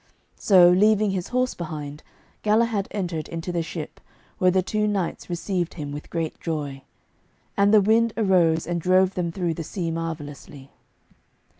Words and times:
So, 0.39 0.67
leaving 0.67 1.11
his 1.11 1.27
horse 1.27 1.53
behind, 1.53 2.01
Galahad 2.41 2.87
entered 2.89 3.29
into 3.29 3.51
the 3.51 3.61
ship, 3.61 3.99
where 4.39 4.49
the 4.49 4.63
two 4.63 4.87
knights 4.87 5.29
received 5.29 5.75
him 5.75 5.91
with 5.91 6.09
great 6.09 6.39
joy. 6.39 6.81
And 7.55 7.71
the 7.71 7.81
wind 7.81 8.11
arose, 8.17 8.65
and 8.65 8.81
drove 8.81 9.13
them 9.13 9.31
through 9.31 9.53
the 9.53 9.63
sea 9.63 9.91
marvellously. 9.91 10.71